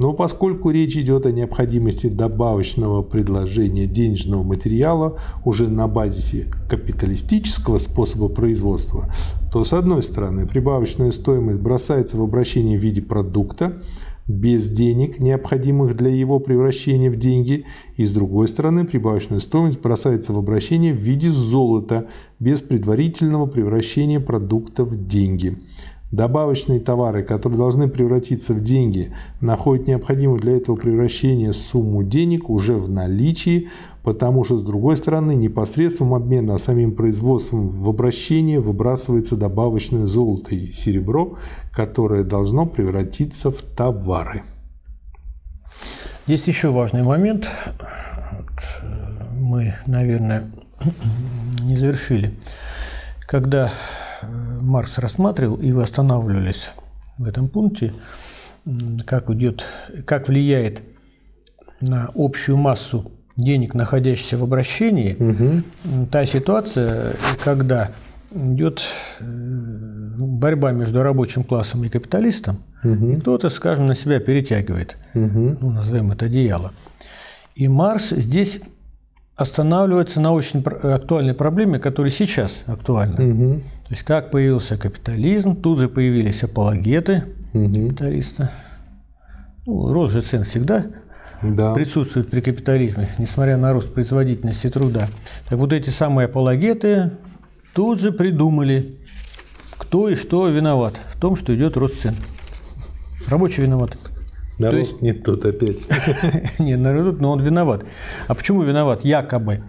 [0.00, 8.28] Но поскольку речь идет о необходимости добавочного предложения денежного материала уже на базисе капиталистического способа
[8.28, 9.08] производства,
[9.52, 13.80] то с одной стороны прибавочная стоимость бросается в обращение в виде продукта,
[14.30, 17.64] без денег, необходимых для его превращения в деньги,
[17.96, 24.20] и с другой стороны прибавочная стоимость бросается в обращение в виде золота без предварительного превращения
[24.20, 25.58] продукта в деньги.
[26.10, 32.74] Добавочные товары, которые должны превратиться в деньги, находят необходимую для этого превращения сумму денег уже
[32.74, 33.68] в наличии,
[34.02, 40.52] потому что, с другой стороны, непосредством обмена, а самим производством в обращение выбрасывается добавочное золото
[40.52, 41.36] и серебро,
[41.72, 44.42] которое должно превратиться в товары.
[46.26, 47.48] Есть еще важный момент.
[49.32, 50.50] Мы, наверное,
[51.62, 52.34] не завершили.
[53.28, 53.72] Когда
[54.22, 56.70] Маркс рассматривал, и вы останавливались
[57.18, 57.92] в этом пункте,
[59.06, 59.64] как, идет,
[60.04, 60.82] как влияет
[61.80, 66.06] на общую массу денег, находящихся в обращении, угу.
[66.10, 67.90] та ситуация, когда
[68.34, 68.82] идет
[69.18, 73.10] э, борьба между рабочим классом и капиталистом, угу.
[73.10, 75.56] и кто-то, скажем, на себя перетягивает, угу.
[75.60, 76.72] ну, назовем это одеяло.
[77.54, 78.60] И Марс здесь
[79.40, 83.14] останавливается на очень актуальной проблеме, которая сейчас актуальна.
[83.14, 83.60] Угу.
[83.60, 87.24] То есть как появился капитализм, тут же появились апологеты
[87.54, 87.88] угу.
[87.88, 88.52] капиталиста.
[89.66, 90.86] Ну, рост же цен всегда
[91.42, 91.72] да.
[91.72, 95.06] присутствует при капитализме, несмотря на рост производительности труда.
[95.48, 97.12] Так вот эти самые апологеты
[97.74, 98.98] тут же придумали,
[99.78, 102.14] кто и что виноват в том, что идет рост цен.
[103.28, 103.96] Рабочий виноват.
[104.60, 105.02] Народ есть...
[105.02, 105.78] не тот опять.
[106.58, 107.84] Не, народ, но он виноват.
[108.28, 109.04] А почему виноват?
[109.04, 109.62] Якобы.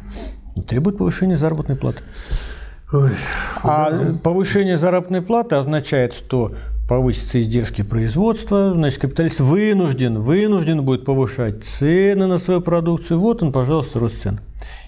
[0.67, 1.99] Требует повышения заработной платы.
[2.91, 3.11] Ой,
[3.63, 6.51] а повышение заработной платы означает, что
[6.89, 13.17] повысятся издержки производства, значит, капиталист вынужден, вынужден будет повышать цены на свою продукцию.
[13.21, 14.41] Вот он, пожалуйста, рост цен.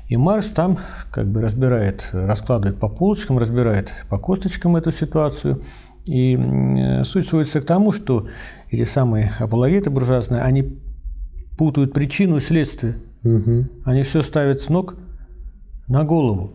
[0.10, 0.80] И Маркс там
[1.12, 5.64] как бы разбирает, раскладывает по полочкам, разбирает по косточкам эту ситуацию.
[6.06, 6.38] И
[7.06, 8.28] суть сводится к тому, что
[8.70, 10.80] эти самые апологеты буржуазные, они
[11.58, 12.96] путают причину и следствие.
[13.24, 13.68] Угу.
[13.86, 14.96] Они все ставят с ног
[15.88, 16.54] на голову.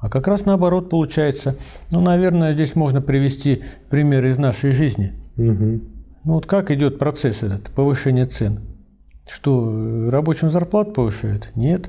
[0.00, 1.56] А как раз наоборот получается.
[1.90, 5.12] Ну, наверное, здесь можно привести пример из нашей жизни.
[5.36, 5.80] Угу.
[6.24, 8.60] Ну вот как идет процесс этот, повышение цен?
[9.28, 11.50] Что, рабочим зарплату повышают?
[11.54, 11.88] Нет.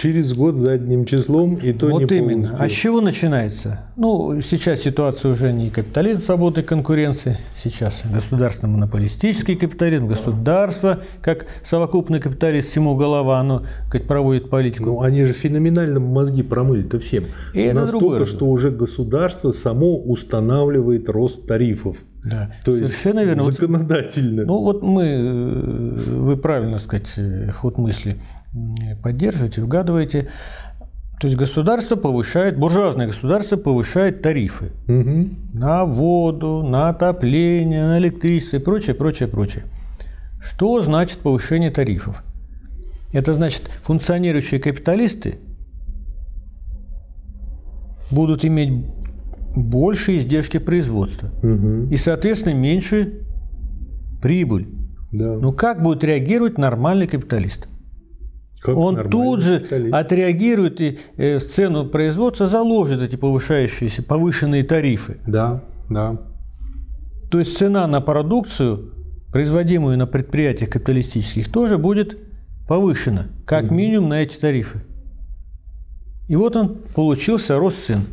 [0.00, 2.30] Через год задним числом и то вот не именно.
[2.32, 2.56] полностью.
[2.58, 3.80] А с чего начинается?
[3.96, 12.70] Ну, сейчас ситуация уже не капитализм свободы конкуренции, сейчас государственно-монополистический капитализм, государство, как совокупный капиталист
[12.70, 14.84] всему голова, оно как проводит политику.
[14.86, 17.24] Ну, они же феноменально мозги промыли-то всем.
[17.52, 21.98] И Настолько, что уже государство само устанавливает рост тарифов.
[22.24, 22.50] Да.
[22.64, 23.42] То есть Совершенно верно.
[23.42, 24.44] законодательно.
[24.44, 28.18] Ну вот мы, э, вы правильно сказать, э, ход мысли
[29.02, 30.28] поддерживаете, вгадываете.
[31.20, 35.28] То есть государство повышает, буржуазное государство повышает тарифы угу.
[35.52, 39.64] на воду, на отопление, на электричество и прочее, прочее, прочее.
[40.42, 42.22] Что значит повышение тарифов?
[43.12, 45.38] Это значит, функционирующие капиталисты
[48.10, 48.86] будут иметь
[49.54, 51.88] больше издержки производства угу.
[51.90, 53.20] и, соответственно, меньше
[54.22, 54.68] прибыль.
[55.12, 55.36] Да.
[55.36, 57.66] Но как будет реагировать нормальный капиталист?
[58.60, 59.94] Как он тут же капиталист.
[59.94, 65.18] отреагирует и э, в цену производства заложит эти повышающиеся, повышенные тарифы.
[65.26, 66.18] Да, да.
[67.30, 68.92] То есть цена на продукцию,
[69.32, 72.18] производимую на предприятиях капиталистических, тоже будет
[72.68, 73.74] повышена, как угу.
[73.74, 74.82] минимум на эти тарифы.
[76.28, 78.04] И вот он получился рост цен.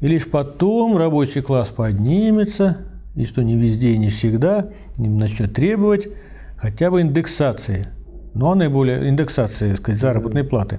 [0.00, 2.78] И лишь потом рабочий класс поднимется,
[3.14, 6.08] и что не везде и не всегда, начнет требовать
[6.56, 7.86] хотя бы индексации–
[8.36, 10.78] но наиболее индексации так сказать, заработной платы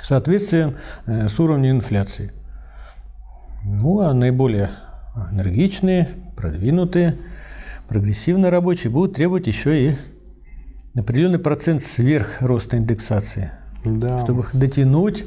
[0.00, 0.76] в соответствии
[1.06, 2.32] э, с уровнем инфляции.
[3.64, 4.70] Ну, а наиболее
[5.32, 7.18] энергичные, продвинутые,
[7.88, 9.96] прогрессивные рабочие будут требовать еще и
[10.96, 13.50] определенный процент сверх роста индексации,
[13.84, 14.20] да.
[14.20, 15.26] чтобы их дотянуть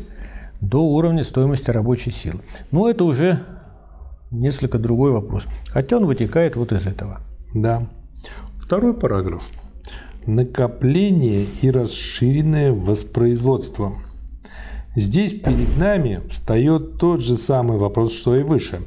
[0.62, 2.40] до уровня стоимости рабочей силы.
[2.72, 3.44] Но это уже
[4.32, 5.46] несколько другой вопрос.
[5.68, 7.20] Хотя он вытекает вот из этого.
[7.54, 7.84] Да.
[8.60, 9.52] Второй параграф
[10.26, 13.94] накопление и расширенное воспроизводство.
[14.96, 18.80] Здесь перед нами встает тот же самый вопрос, что и выше.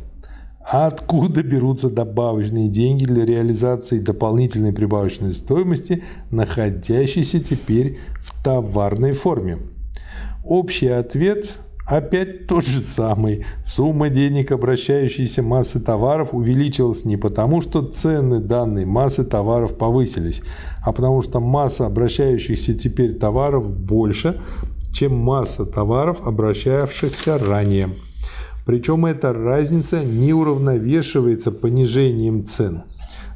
[0.64, 9.58] Откуда берутся добавочные деньги для реализации дополнительной прибавочной стоимости, находящейся теперь в товарной форме?
[10.44, 11.56] Общий ответ
[11.92, 13.44] Опять тот же самый.
[13.66, 20.40] Сумма денег обращающейся массы товаров увеличилась не потому, что цены данной массы товаров повысились,
[20.82, 24.40] а потому что масса обращающихся теперь товаров больше,
[24.90, 27.90] чем масса товаров, обращавшихся ранее.
[28.64, 32.84] Причем эта разница не уравновешивается понижением цен.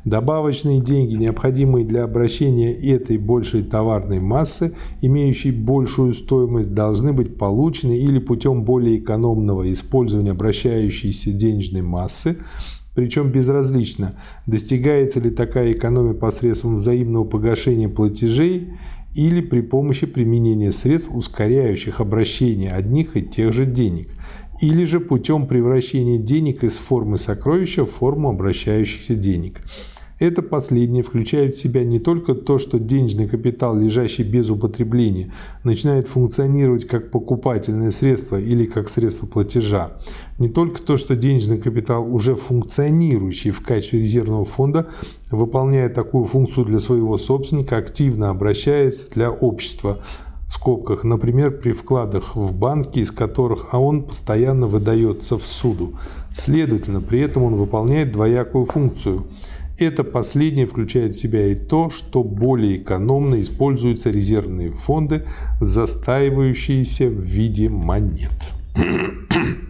[0.07, 7.99] Добавочные деньги, необходимые для обращения этой большей товарной массы, имеющей большую стоимость, должны быть получены
[7.99, 12.37] или путем более экономного использования обращающейся денежной массы,
[12.95, 14.15] причем безразлично,
[14.47, 18.75] достигается ли такая экономия посредством взаимного погашения платежей
[19.17, 24.11] или при помощи применения средств, ускоряющих обращение одних и тех же денег,
[24.61, 29.63] или же путем превращения денег из формы сокровища в форму обращающихся денег.
[30.19, 35.31] Это последнее включает в себя не только то, что денежный капитал, лежащий без употребления,
[35.63, 39.93] начинает функционировать как покупательное средство или как средство платежа,
[40.39, 44.89] не только то, что денежный капитал, уже функционирующий в качестве резервного фонда,
[45.31, 50.01] выполняя такую функцию для своего собственника, активно обращается для общества,
[50.47, 55.99] в скобках, например, при вкладах в банки, из которых а он постоянно выдается в суду.
[56.33, 59.27] Следовательно, при этом он выполняет двоякую функцию–
[59.79, 65.25] это последнее включает в себя и то, что более экономно используются резервные фонды,
[65.61, 68.55] застаивающиеся в виде монет.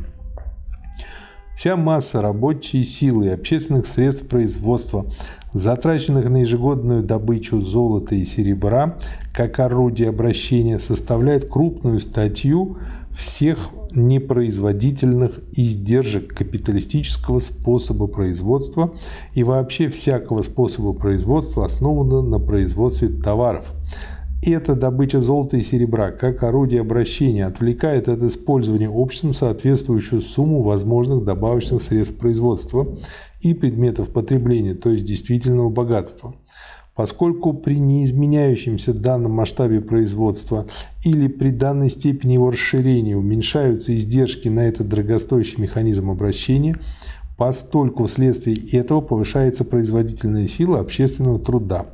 [1.56, 5.06] Вся масса рабочей силы и общественных средств производства,
[5.52, 8.98] затраченных на ежегодную добычу золота и серебра
[9.32, 12.78] как орудие обращения, составляет крупную статью
[13.16, 18.94] всех непроизводительных издержек капиталистического способа производства
[19.32, 23.74] и вообще всякого способа производства, основанного на производстве товаров–
[24.42, 31.24] эта добыча золота и серебра как орудие обращения отвлекает от использования обществом соответствующую сумму возможных
[31.24, 32.96] добавочных средств производства
[33.40, 36.34] и предметов потребления, то есть действительного богатства.
[36.96, 40.66] Поскольку при неизменяющемся данном масштабе производства
[41.04, 46.78] или при данной степени его расширения уменьшаются издержки на этот дорогостоящий механизм обращения,
[47.36, 51.84] постольку вследствие этого повышается производительная сила общественного труда.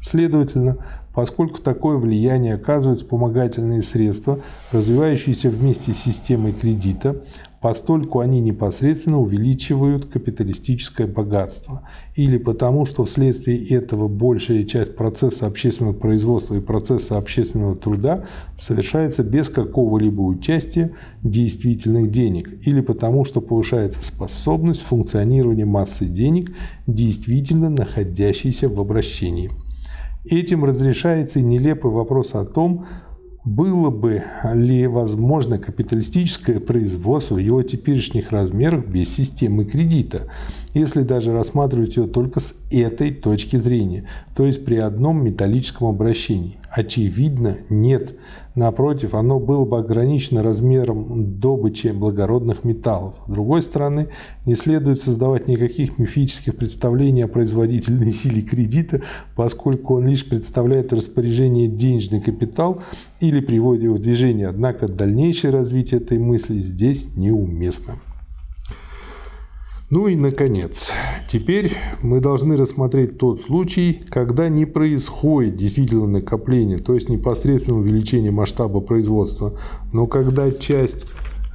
[0.00, 0.78] Следовательно,
[1.12, 4.40] поскольку такое влияние оказывают вспомогательные средства,
[4.72, 7.22] развивающиеся вместе с системой кредита,
[7.60, 11.82] постольку они непосредственно увеличивают капиталистическое богатство,
[12.16, 18.24] или потому что вследствие этого большая часть процесса общественного производства и процесса общественного труда
[18.56, 26.50] совершается без какого-либо участия действительных денег, или потому что повышается способность функционирования массы денег,
[26.86, 29.50] действительно находящейся в обращении.
[30.24, 32.84] Этим разрешается нелепый вопрос о том,
[33.44, 40.28] было бы ли возможно капиталистическое производство в его теперешних размерах без системы кредита,
[40.74, 44.06] если даже рассматривать ее только с этой точки зрения,
[44.36, 46.58] то есть при одном металлическом обращении?
[46.70, 48.14] Очевидно, нет.
[48.60, 53.14] Напротив, оно было бы ограничено размером добычи благородных металлов.
[53.26, 54.08] С другой стороны,
[54.44, 59.00] не следует создавать никаких мифических представлений о производительной силе кредита,
[59.34, 62.82] поскольку он лишь представляет в распоряжении денежный капитал
[63.20, 64.48] или приводит его в движение.
[64.48, 67.94] Однако дальнейшее развитие этой мысли здесь неуместно.
[69.90, 70.92] Ну и, наконец,
[71.26, 78.30] теперь мы должны рассмотреть тот случай, когда не происходит действительно накопление, то есть непосредственно увеличение
[78.30, 79.58] масштаба производства,
[79.92, 81.06] но когда часть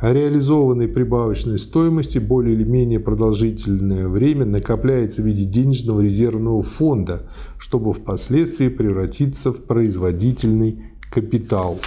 [0.02, 7.94] реализованной прибавочной стоимости более или менее продолжительное время накопляется в виде денежного резервного фонда, чтобы
[7.94, 11.80] впоследствии превратиться в производительный капитал.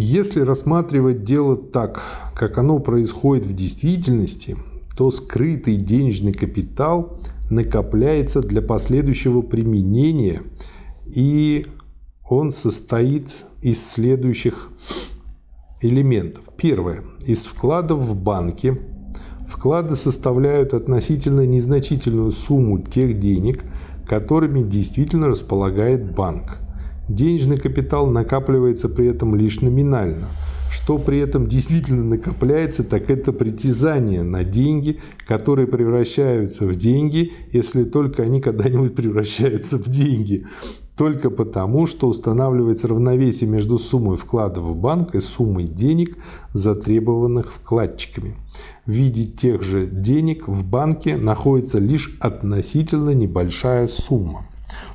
[0.00, 2.00] Если рассматривать дело так,
[2.32, 4.56] как оно происходит в действительности,
[4.96, 7.18] то скрытый денежный капитал
[7.50, 10.42] накопляется для последующего применения,
[11.04, 11.66] и
[12.28, 14.70] он состоит из следующих
[15.82, 16.44] элементов.
[16.56, 17.02] Первое.
[17.26, 18.78] Из вкладов в банке.
[19.48, 23.64] Вклады составляют относительно незначительную сумму тех денег,
[24.06, 26.67] которыми действительно располагает банк.
[27.08, 30.28] Денежный капитал накапливается при этом лишь номинально.
[30.70, 37.84] Что при этом действительно накопляется, так это притязание на деньги, которые превращаются в деньги, если
[37.84, 40.44] только они когда-нибудь превращаются в деньги.
[40.98, 46.18] Только потому, что устанавливается равновесие между суммой вкладов в банк и суммой денег,
[46.52, 48.36] затребованных вкладчиками.
[48.84, 54.44] В виде тех же денег в банке находится лишь относительно небольшая сумма.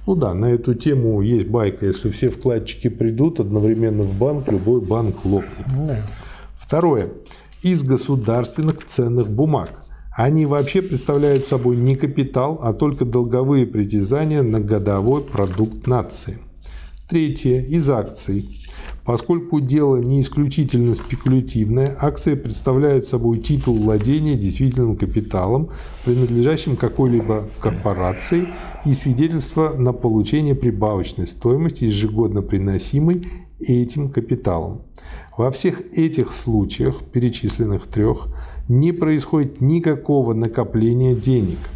[0.05, 1.85] Ну да, на эту тему есть байка.
[1.85, 5.65] Если все вкладчики придут одновременно в банк, любой банк лопнет.
[5.75, 5.97] Да.
[6.55, 7.09] Второе.
[7.61, 9.71] Из государственных ценных бумаг.
[10.15, 16.37] Они вообще представляют собой не капитал, а только долговые притязания на годовой продукт нации.
[17.09, 17.61] Третье.
[17.61, 18.62] Из акций.
[19.05, 25.71] Поскольку дело не исключительно спекулятивное, акции представляют собой титул владения действительным капиталом,
[26.05, 28.47] принадлежащим какой-либо корпорации,
[28.85, 33.27] и свидетельство на получение прибавочной стоимости, ежегодно приносимой
[33.59, 34.83] этим капиталом.
[35.37, 38.27] Во всех этих случаях, перечисленных трех,
[38.69, 41.59] не происходит никакого накопления денег–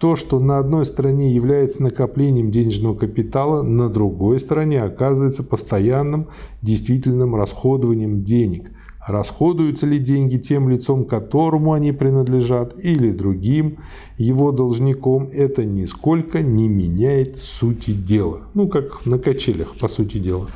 [0.00, 6.28] то, что на одной стороне является накоплением денежного капитала, на другой стороне оказывается постоянным
[6.62, 8.70] действительным расходованием денег.
[9.06, 13.78] Расходуются ли деньги тем лицом, которому они принадлежат, или другим,
[14.18, 18.48] его должником, это нисколько не меняет сути дела.
[18.54, 20.48] Ну, как на качелях, по сути дела,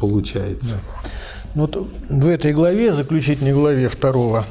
[0.00, 0.74] получается.
[0.74, 1.10] Да.
[1.54, 4.44] Вот в этой главе, заключительной главе второго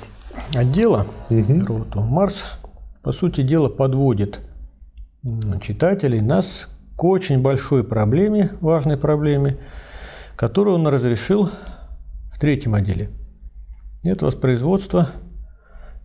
[0.54, 1.86] отдела, угу.
[1.96, 2.44] Марс
[3.04, 4.40] по сути дела, подводит
[5.62, 9.58] читателей нас к очень большой проблеме, важной проблеме,
[10.36, 11.50] которую он разрешил
[12.34, 13.10] в третьем отделе.
[14.04, 15.12] Это воспроизводство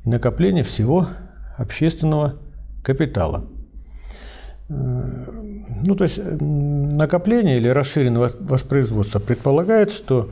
[0.05, 1.09] и накопление всего
[1.57, 2.35] общественного
[2.83, 3.47] капитала.
[4.69, 10.29] Ну, то есть накопление или расширенное воспроизводство предполагает, что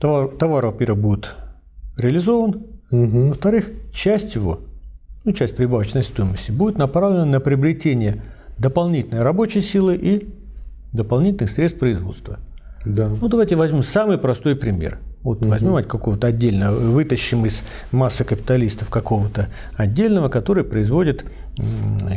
[0.00, 1.34] товар, товар во-первых, будет
[1.96, 3.28] реализован, Угу.
[3.28, 4.60] во-вторых, часть его,
[5.24, 8.22] ну, часть прибавочной стоимости будет направлена на приобретение
[8.56, 10.28] дополнительной рабочей силы и
[10.92, 12.38] дополнительных средств производства.
[12.84, 13.08] Да.
[13.08, 14.98] Ну, давайте возьмем самый простой пример.
[15.22, 21.24] Вот возьмем от какого-то отдельно, вытащим из массы капиталистов какого-то отдельного, который производит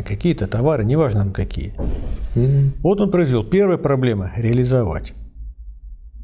[0.06, 1.74] какие-то товары, неважно какие.
[2.36, 2.74] Мгм.
[2.82, 3.46] Вот он произвел.
[3.46, 5.14] Первая проблема– реализовать.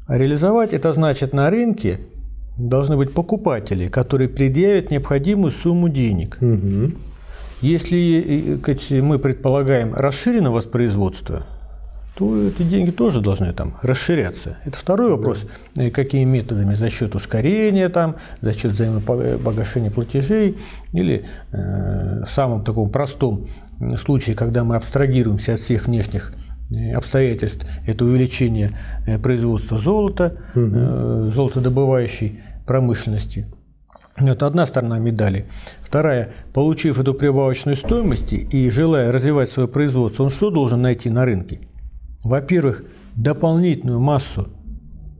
[0.06, 2.00] А реализовать– это значит на рынке
[2.56, 6.38] должны быть покупатели, которые предъявят необходимую сумму денег.
[6.40, 6.96] Мгм.
[7.60, 11.46] Если э, сказать, мы предполагаем расширенное воспроизводство,
[12.16, 14.58] то эти деньги тоже должны там расширяться.
[14.64, 15.46] Это второй вопрос,
[15.76, 20.58] э, какими методами, за счет ускорения, там, за счет взаимопогашения платежей,
[20.92, 23.48] или э, в самом таком простом
[23.98, 26.32] случае, когда мы абстрагируемся от всех внешних
[26.70, 28.70] э, обстоятельств, это увеличение
[29.06, 33.46] э, производства золота, э, золотодобывающей промышленности.
[34.16, 35.46] Это одна сторона медали.
[35.82, 41.24] Вторая, получив эту прибавочную стоимость и желая развивать свое производство, он что должен найти на
[41.24, 41.60] рынке?
[42.22, 42.84] Во-первых,
[43.16, 44.48] дополнительную массу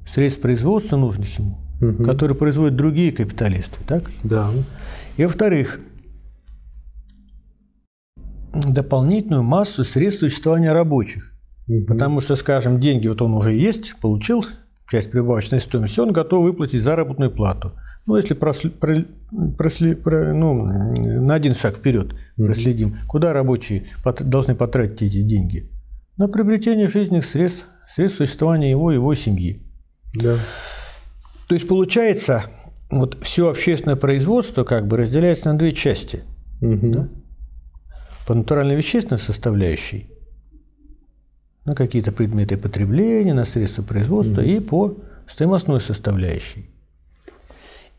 [0.06, 1.58] средств производства нужных ему,
[2.04, 3.76] которые производят другие капиталисты.
[3.86, 4.04] Так?
[4.22, 4.50] Да.
[5.16, 5.80] И во-вторых,
[8.52, 11.32] дополнительную массу средств существования рабочих.
[11.66, 11.86] Мгм.
[11.86, 14.44] Потому что, скажем, деньги вот он уже есть, получил
[14.90, 17.72] часть прибавочной стоимости, он готов выплатить заработную плату.
[18.06, 19.04] Ну, если просли- про-
[19.56, 25.70] просли- про- ну, на один шаг вперед проследим, куда рабочие пот- должны потратить эти деньги?
[26.16, 29.62] На приобретение жизненных средств, средств существования его и его семьи.
[30.14, 30.36] Да.
[31.48, 32.44] То есть получается,
[32.90, 36.24] вот все общественное производство как бы разделяется на две части.
[36.60, 37.10] Мгм.
[38.26, 40.08] По натурально-вещественной составляющей,
[41.64, 44.96] на какие-то предметы потребления, на средства производства и по
[45.28, 46.68] стоимостной составляющей.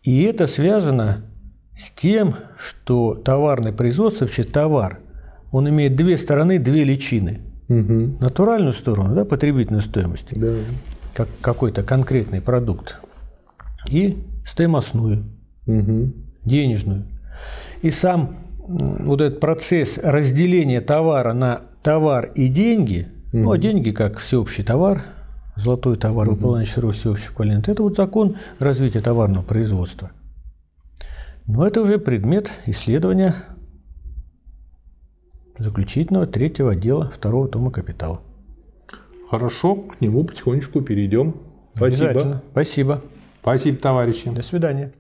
[0.04, 1.24] И это связано
[1.76, 5.00] с тем, что товарное производство, вообще товар,
[5.52, 7.40] он имеет две стороны, две личины.
[7.68, 8.18] Мгм.
[8.20, 10.54] Натуральную сторону, да, потребительной стоимости, Да.
[11.16, 12.98] как какой-то конкретный продукт,
[13.90, 15.24] и стоимостную,
[15.66, 16.14] Мгм.
[16.44, 17.06] денежную.
[17.82, 18.38] И сам
[18.68, 23.08] вот этот процесс разделения товара на товар и деньги,
[23.44, 25.04] ну а деньги как всеобщий товар,
[25.56, 30.12] золотой товар, выполняющий роль всеобщего эквивалента, это вот закон развития товарного производства.
[31.48, 33.36] Но это уже предмет исследования
[35.58, 38.22] заключительного третьего отдела второго тома «Капитала».
[39.30, 41.36] Хорошо, к нему потихонечку перейдем.
[41.76, 42.42] Спасибо.
[42.52, 43.02] Спасибо.
[43.42, 44.30] Спасибо, товарищи.
[44.30, 44.94] До свидания.